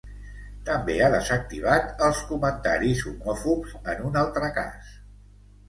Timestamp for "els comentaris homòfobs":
2.09-3.79